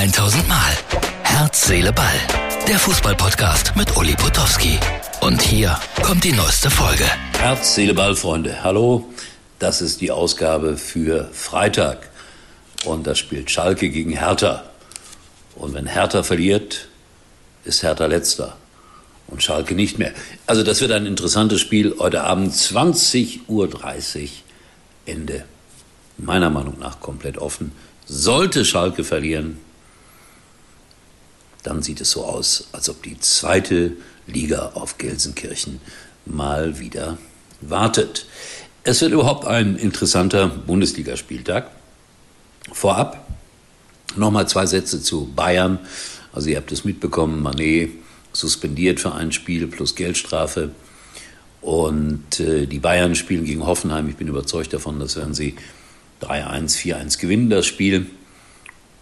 1000 0.00 0.48
Mal. 0.48 0.72
Herz, 1.24 1.66
Seele, 1.66 1.92
Ball. 1.92 2.18
Der 2.66 2.78
Fußballpodcast 2.78 3.76
mit 3.76 3.94
Uli 3.98 4.14
Potowski. 4.14 4.78
Und 5.20 5.42
hier 5.42 5.78
kommt 6.02 6.24
die 6.24 6.32
neueste 6.32 6.70
Folge. 6.70 7.04
Herz, 7.38 7.74
Seele, 7.74 7.92
Ball, 7.92 8.16
Freunde. 8.16 8.64
Hallo, 8.64 9.06
das 9.58 9.82
ist 9.82 10.00
die 10.00 10.10
Ausgabe 10.10 10.78
für 10.78 11.28
Freitag. 11.34 12.08
Und 12.86 13.06
das 13.06 13.18
spielt 13.18 13.50
Schalke 13.50 13.90
gegen 13.90 14.12
Hertha. 14.12 14.64
Und 15.54 15.74
wenn 15.74 15.84
Hertha 15.84 16.22
verliert, 16.22 16.88
ist 17.64 17.82
Hertha 17.82 18.06
letzter. 18.06 18.56
Und 19.26 19.42
Schalke 19.42 19.74
nicht 19.74 19.98
mehr. 19.98 20.14
Also 20.46 20.62
das 20.62 20.80
wird 20.80 20.92
ein 20.92 21.04
interessantes 21.04 21.60
Spiel 21.60 21.94
heute 21.98 22.24
Abend 22.24 22.54
20.30 22.54 23.38
Uhr. 23.48 23.68
Ende. 25.04 25.44
Meiner 26.16 26.48
Meinung 26.48 26.78
nach 26.78 27.00
komplett 27.00 27.36
offen. 27.36 27.72
Sollte 28.06 28.64
Schalke 28.64 29.04
verlieren, 29.04 29.58
dann 31.62 31.82
sieht 31.82 32.00
es 32.00 32.10
so 32.10 32.24
aus, 32.24 32.68
als 32.72 32.88
ob 32.88 33.02
die 33.02 33.18
zweite 33.18 33.92
Liga 34.26 34.72
auf 34.74 34.98
Gelsenkirchen 34.98 35.80
mal 36.26 36.78
wieder 36.78 37.18
wartet. 37.60 38.26
Es 38.82 39.00
wird 39.02 39.12
überhaupt 39.12 39.46
ein 39.46 39.76
interessanter 39.76 40.48
Bundesligaspieltag. 40.48 41.70
Vorab 42.72 43.26
nochmal 44.16 44.48
zwei 44.48 44.66
Sätze 44.66 45.02
zu 45.02 45.26
Bayern. 45.34 45.78
Also 46.32 46.48
ihr 46.48 46.56
habt 46.56 46.72
es 46.72 46.84
mitbekommen, 46.84 47.42
Manet 47.42 47.90
suspendiert 48.32 49.00
für 49.00 49.14
ein 49.14 49.32
Spiel 49.32 49.66
plus 49.66 49.96
Geldstrafe. 49.96 50.70
Und 51.60 52.40
äh, 52.40 52.66
die 52.66 52.78
Bayern 52.78 53.14
spielen 53.14 53.44
gegen 53.44 53.66
Hoffenheim. 53.66 54.08
Ich 54.08 54.16
bin 54.16 54.28
überzeugt 54.28 54.72
davon, 54.72 54.98
dass 54.98 55.16
werden 55.16 55.34
sie 55.34 55.56
3-1, 56.22 56.76
4-1 56.78 57.20
gewinnen, 57.20 57.50
das 57.50 57.66
Spiel. 57.66 58.06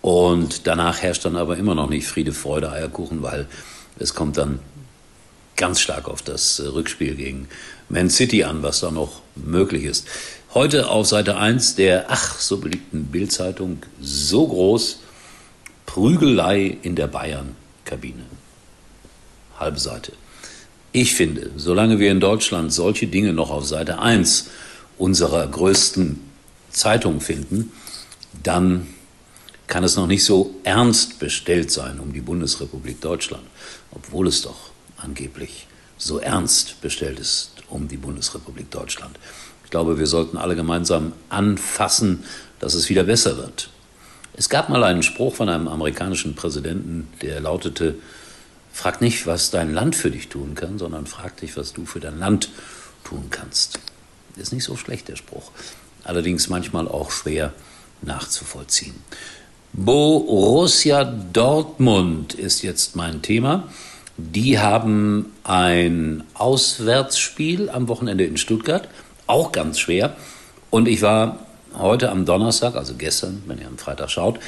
Und 0.00 0.66
danach 0.66 1.02
herrscht 1.02 1.24
dann 1.24 1.36
aber 1.36 1.56
immer 1.56 1.74
noch 1.74 1.88
nicht 1.88 2.06
Friede, 2.06 2.32
Freude, 2.32 2.70
Eierkuchen, 2.70 3.22
weil 3.22 3.48
es 3.98 4.14
kommt 4.14 4.36
dann 4.36 4.60
ganz 5.56 5.80
stark 5.80 6.08
auf 6.08 6.22
das 6.22 6.60
äh, 6.60 6.66
Rückspiel 6.68 7.16
gegen 7.16 7.48
Man 7.88 8.08
City 8.08 8.44
an, 8.44 8.62
was 8.62 8.80
da 8.80 8.90
noch 8.90 9.22
möglich 9.34 9.84
ist. 9.84 10.06
Heute 10.54 10.88
auf 10.88 11.06
Seite 11.06 11.36
1 11.36 11.74
der 11.74 12.06
ach 12.08 12.38
so 12.38 12.58
beliebten 12.58 13.06
Bildzeitung 13.06 13.82
so 14.00 14.46
groß 14.46 15.00
Prügelei 15.84 16.78
in 16.82 16.96
der 16.96 17.08
Bayern-Kabine. 17.08 18.24
Halbe 19.58 19.78
Seite. 19.78 20.12
Ich 20.92 21.14
finde, 21.14 21.50
solange 21.56 21.98
wir 21.98 22.10
in 22.10 22.20
Deutschland 22.20 22.72
solche 22.72 23.08
Dinge 23.08 23.32
noch 23.32 23.50
auf 23.50 23.66
Seite 23.66 23.98
1 23.98 24.48
unserer 24.96 25.46
größten 25.46 26.20
Zeitung 26.70 27.20
finden, 27.20 27.72
dann 28.42 28.86
kann 29.68 29.84
es 29.84 29.96
noch 29.96 30.06
nicht 30.06 30.24
so 30.24 30.54
ernst 30.64 31.20
bestellt 31.20 31.70
sein 31.70 32.00
um 32.00 32.12
die 32.12 32.20
Bundesrepublik 32.20 33.00
Deutschland, 33.00 33.44
obwohl 33.92 34.26
es 34.26 34.42
doch 34.42 34.70
angeblich 34.96 35.66
so 35.98 36.18
ernst 36.18 36.80
bestellt 36.80 37.20
ist 37.20 37.52
um 37.68 37.86
die 37.86 37.96
Bundesrepublik 37.96 38.70
Deutschland. 38.70 39.18
Ich 39.64 39.70
glaube, 39.70 39.98
wir 39.98 40.06
sollten 40.06 40.38
alle 40.38 40.56
gemeinsam 40.56 41.12
anfassen, 41.28 42.24
dass 42.58 42.74
es 42.74 42.88
wieder 42.88 43.04
besser 43.04 43.36
wird. 43.36 43.70
Es 44.32 44.48
gab 44.48 44.68
mal 44.68 44.84
einen 44.84 45.02
Spruch 45.02 45.34
von 45.34 45.48
einem 45.48 45.68
amerikanischen 45.68 46.34
Präsidenten, 46.34 47.08
der 47.20 47.40
lautete, 47.40 47.96
frag 48.72 49.00
nicht, 49.00 49.26
was 49.26 49.50
dein 49.50 49.74
Land 49.74 49.96
für 49.96 50.10
dich 50.10 50.28
tun 50.28 50.54
kann, 50.54 50.78
sondern 50.78 51.06
frag 51.06 51.36
dich, 51.38 51.56
was 51.56 51.72
du 51.72 51.84
für 51.84 52.00
dein 52.00 52.18
Land 52.18 52.50
tun 53.04 53.26
kannst. 53.30 53.80
Ist 54.36 54.52
nicht 54.52 54.64
so 54.64 54.76
schlecht, 54.76 55.08
der 55.08 55.16
Spruch. 55.16 55.50
Allerdings 56.04 56.48
manchmal 56.48 56.88
auch 56.88 57.10
schwer 57.10 57.52
nachzuvollziehen. 58.00 58.94
Borussia 59.72 61.04
Dortmund 61.04 62.34
ist 62.34 62.62
jetzt 62.62 62.96
mein 62.96 63.22
Thema. 63.22 63.64
Die 64.16 64.58
haben 64.58 65.32
ein 65.44 66.24
Auswärtsspiel 66.34 67.70
am 67.70 67.86
Wochenende 67.88 68.24
in 68.24 68.36
Stuttgart, 68.36 68.88
auch 69.26 69.52
ganz 69.52 69.78
schwer. 69.78 70.16
Und 70.70 70.88
ich 70.88 71.02
war 71.02 71.46
heute 71.78 72.10
am 72.10 72.24
Donnerstag, 72.24 72.74
also 72.74 72.94
gestern, 72.94 73.42
wenn 73.46 73.58
ihr 73.58 73.68
am 73.68 73.78
Freitag 73.78 74.10
schaut, 74.10 74.40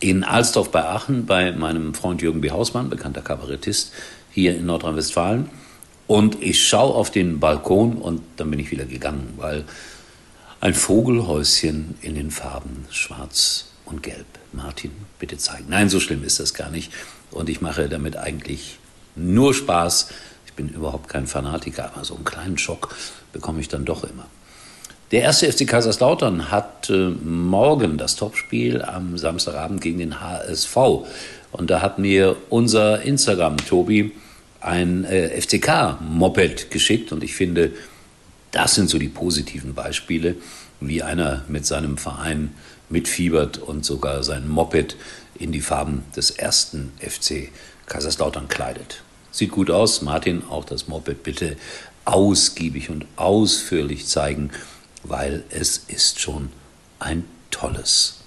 in 0.00 0.24
Alsdorf 0.24 0.70
bei 0.70 0.84
Aachen 0.84 1.26
bei 1.26 1.52
meinem 1.52 1.94
Freund 1.94 2.22
Jürgen 2.22 2.40
B. 2.40 2.50
Hausmann, 2.50 2.88
bekannter 2.88 3.20
Kabarettist 3.20 3.92
hier 4.30 4.56
in 4.56 4.66
Nordrhein-Westfalen. 4.66 5.50
Und 6.06 6.42
ich 6.42 6.66
schaue 6.66 6.94
auf 6.94 7.10
den 7.10 7.38
Balkon 7.38 7.98
und 7.98 8.22
dann 8.36 8.50
bin 8.50 8.58
ich 8.58 8.70
wieder 8.70 8.86
gegangen, 8.86 9.34
weil 9.36 9.64
ein 10.60 10.74
Vogelhäuschen 10.74 11.96
in 12.00 12.14
den 12.14 12.30
Farben 12.30 12.86
schwarz 12.90 13.66
und 13.90 14.02
gelb. 14.02 14.26
Martin, 14.52 14.92
bitte 15.18 15.38
zeigen. 15.38 15.66
Nein, 15.68 15.88
so 15.88 16.00
schlimm 16.00 16.24
ist 16.24 16.40
das 16.40 16.54
gar 16.54 16.70
nicht. 16.70 16.92
Und 17.30 17.48
ich 17.48 17.60
mache 17.60 17.88
damit 17.88 18.16
eigentlich 18.16 18.78
nur 19.16 19.54
Spaß. 19.54 20.10
Ich 20.46 20.52
bin 20.54 20.68
überhaupt 20.68 21.08
kein 21.08 21.26
Fanatiker, 21.26 21.92
aber 21.92 22.04
so 22.04 22.14
einen 22.14 22.24
kleinen 22.24 22.58
Schock 22.58 22.94
bekomme 23.32 23.60
ich 23.60 23.68
dann 23.68 23.84
doch 23.84 24.04
immer. 24.04 24.26
Der 25.10 25.22
erste 25.22 25.50
FC 25.50 25.66
Kaiserslautern 25.66 26.50
hat 26.50 26.90
äh, 26.90 27.08
morgen 27.08 27.96
das 27.96 28.16
Topspiel 28.16 28.82
am 28.82 29.16
Samstagabend 29.16 29.80
gegen 29.80 29.98
den 29.98 30.20
HSV. 30.20 30.76
Und 31.50 31.70
da 31.70 31.80
hat 31.80 31.98
mir 31.98 32.36
unser 32.50 33.00
Instagram-Tobi 33.02 34.12
ein 34.60 35.04
äh, 35.04 35.40
FCK-Moped 35.40 36.70
geschickt. 36.70 37.12
Und 37.12 37.24
ich 37.24 37.34
finde, 37.34 37.72
das 38.50 38.74
sind 38.74 38.90
so 38.90 38.98
die 38.98 39.08
positiven 39.08 39.72
Beispiele, 39.72 40.36
wie 40.80 41.02
einer 41.02 41.44
mit 41.48 41.64
seinem 41.64 41.96
Verein 41.96 42.52
mitfiebert 42.88 43.58
und 43.58 43.84
sogar 43.84 44.22
sein 44.22 44.48
Moped 44.48 44.96
in 45.34 45.52
die 45.52 45.60
Farben 45.60 46.04
des 46.16 46.30
ersten 46.30 46.92
FC 47.00 47.50
Kaiserslautern 47.86 48.48
kleidet. 48.48 49.02
Sieht 49.30 49.50
gut 49.50 49.70
aus. 49.70 50.02
Martin, 50.02 50.42
auch 50.48 50.64
das 50.64 50.88
Moped 50.88 51.22
bitte 51.22 51.56
ausgiebig 52.04 52.90
und 52.90 53.06
ausführlich 53.16 54.06
zeigen, 54.06 54.50
weil 55.04 55.44
es 55.50 55.84
ist 55.88 56.20
schon 56.20 56.50
ein 56.98 57.24
tolles 57.50 58.20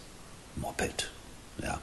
Moped. 0.56 1.10
Ja. 1.62 1.80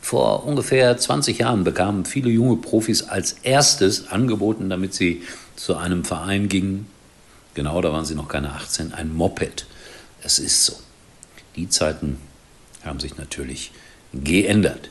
Vor 0.00 0.44
ungefähr 0.44 0.96
20 0.96 1.38
Jahren 1.38 1.64
bekamen 1.64 2.04
viele 2.04 2.30
junge 2.30 2.56
Profis 2.56 3.02
als 3.02 3.32
erstes 3.42 4.08
angeboten, 4.08 4.70
damit 4.70 4.94
sie 4.94 5.22
zu 5.54 5.76
einem 5.76 6.04
Verein 6.04 6.48
gingen. 6.48 6.86
Genau, 7.54 7.80
da 7.80 7.92
waren 7.92 8.04
sie 8.04 8.14
noch 8.14 8.28
keine 8.28 8.52
18, 8.52 8.92
ein 8.92 9.12
Moped. 9.12 9.66
Es 10.22 10.38
ist 10.38 10.64
so. 10.64 10.74
Die 11.58 11.68
Zeiten 11.68 12.18
haben 12.84 13.00
sich 13.00 13.16
natürlich 13.16 13.72
geändert. 14.14 14.90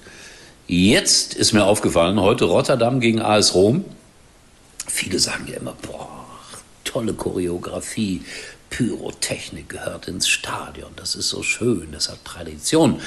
Jetzt 0.68 1.34
ist 1.34 1.54
mir 1.54 1.64
aufgefallen, 1.64 2.20
heute 2.20 2.44
Rotterdam 2.44 3.00
gegen 3.00 3.22
AS 3.22 3.56
Rom. 3.56 3.86
Viele 4.86 5.18
sagen 5.18 5.48
ja 5.48 5.56
immer, 5.56 5.78
boah, 5.82 6.26
tolle 6.84 7.14
Choreografie, 7.14 8.22
Pyrotechnik 8.70 9.70
gehört 9.70 10.10
ins 10.10 10.28
Stadion, 10.28 10.92
das 10.98 11.16
ist 11.16 11.30
so 11.30 11.42
schön, 11.42 11.88
das 11.94 12.10
hat 12.10 12.26
Tradition. 12.26 13.00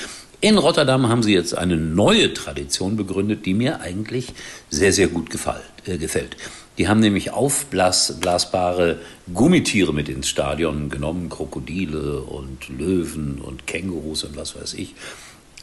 In 0.43 0.56
Rotterdam 0.56 1.09
haben 1.09 1.23
sie 1.23 1.34
jetzt 1.34 1.56
eine 1.56 1.77
neue 1.77 2.33
Tradition 2.33 2.97
begründet, 2.97 3.45
die 3.45 3.53
mir 3.53 3.81
eigentlich 3.81 4.33
sehr, 4.71 4.93
sehr 4.93 5.09
gut 5.09 5.28
gefällt. 5.28 5.61
Äh, 5.87 5.99
gefällt. 5.99 6.37
Die 6.78 6.89
haben 6.89 7.01
nämlich 7.01 7.31
aufblasbare 7.33 8.99
Gummitiere 9.34 9.93
mit 9.93 10.09
ins 10.09 10.28
Stadion 10.28 10.89
genommen, 10.89 11.28
Krokodile 11.28 12.21
und 12.23 12.69
Löwen 12.69 13.41
und 13.41 13.67
Kängurus 13.67 14.25
und 14.25 14.37
was 14.37 14.56
weiß 14.56 14.75
ich. 14.75 14.95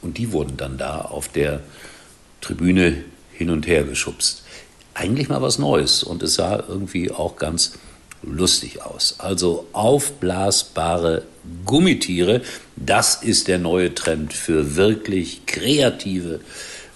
Und 0.01 0.17
die 0.17 0.31
wurden 0.31 0.57
dann 0.57 0.77
da 0.77 1.01
auf 1.01 1.27
der 1.27 1.61
Tribüne 2.41 3.03
hin 3.31 3.49
und 3.49 3.65
her 3.65 3.83
geschubst. 3.83 4.43
Eigentlich 4.93 5.29
mal 5.29 5.41
was 5.41 5.59
Neues 5.59 6.03
und 6.03 6.21
es 6.23 6.35
sah 6.35 6.63
irgendwie 6.67 7.11
auch 7.11 7.35
ganz 7.35 7.73
lustig 8.23 8.81
aus. 8.81 9.15
Also 9.19 9.67
aufblasbare 9.73 11.23
Gummitiere, 11.65 12.41
das 12.75 13.21
ist 13.23 13.47
der 13.47 13.59
neue 13.59 13.93
Trend 13.93 14.33
für 14.33 14.75
wirklich 14.75 15.45
kreative 15.45 16.39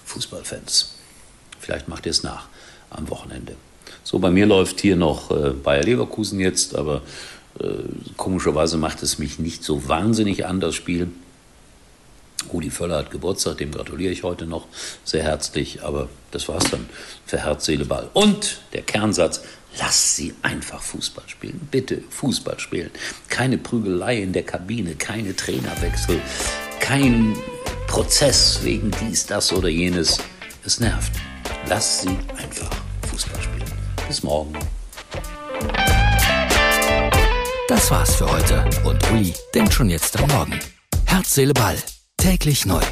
Fußballfans. 0.04 0.94
Vielleicht 1.58 1.88
macht 1.88 2.06
ihr 2.06 2.10
es 2.10 2.22
nach 2.22 2.48
am 2.90 3.08
Wochenende. 3.08 3.54
So, 4.04 4.18
bei 4.18 4.30
mir 4.30 4.46
läuft 4.46 4.80
hier 4.80 4.96
noch 4.96 5.30
äh, 5.30 5.50
Bayer 5.50 5.84
Leverkusen 5.84 6.40
jetzt, 6.40 6.74
aber 6.74 7.02
äh, 7.60 7.66
komischerweise 8.16 8.76
macht 8.76 9.02
es 9.02 9.18
mich 9.18 9.38
nicht 9.38 9.64
so 9.64 9.88
wahnsinnig 9.88 10.44
an, 10.44 10.60
das 10.60 10.74
Spiel. 10.74 11.08
Rudi 12.52 12.70
Völler 12.70 12.98
hat 12.98 13.10
Geburtstag, 13.10 13.58
dem 13.58 13.70
gratuliere 13.70 14.12
ich 14.12 14.24
heute 14.24 14.46
noch 14.46 14.66
sehr 15.04 15.22
herzlich, 15.22 15.82
aber 15.82 16.08
das 16.32 16.48
war's 16.48 16.70
dann 16.70 16.88
für 17.24 17.38
Herz, 17.38 17.64
Seele, 17.64 17.84
Ball. 17.84 18.10
Und 18.12 18.60
der 18.72 18.82
Kernsatz, 18.82 19.42
lass 19.78 20.16
sie 20.16 20.34
einfach 20.42 20.82
Fußball 20.82 21.28
spielen. 21.28 21.68
Bitte 21.70 22.02
Fußball 22.10 22.58
spielen. 22.60 22.90
Keine 23.28 23.58
Prügelei 23.58 24.22
in 24.22 24.32
der 24.32 24.44
Kabine, 24.44 24.94
keine 24.94 25.34
Trainerwechsel, 25.34 26.20
kein 26.80 27.36
Prozess 27.86 28.60
wegen 28.62 28.90
dies, 29.00 29.26
das 29.26 29.52
oder 29.52 29.68
jenes. 29.68 30.18
Es 30.64 30.80
nervt. 30.80 31.12
Lass 31.68 32.02
sie 32.02 32.18
einfach 32.36 32.70
Fußball 33.10 33.42
spielen. 33.42 33.70
Bis 34.08 34.22
morgen. 34.22 34.56
Das 37.68 37.90
war's 37.90 38.16
für 38.16 38.30
heute 38.30 38.68
und 38.84 39.10
Uli 39.10 39.34
denkt 39.54 39.72
schon 39.72 39.88
jetzt 39.88 40.18
am 40.18 40.28
Morgen. 40.28 40.60
Herz, 41.06 41.34
Seele, 41.34 41.54
Ball. 41.54 41.76
Täglich 42.16 42.66
neu. 42.66 42.82